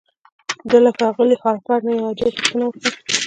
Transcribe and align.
ده 0.69 0.77
له 0.83 0.91
ښاغلي 0.97 1.35
هارپر 1.43 1.79
نه 1.85 1.91
يوه 1.95 2.09
عجيبه 2.11 2.35
پوښتنه 2.39 2.63
وکړه. 2.65 2.87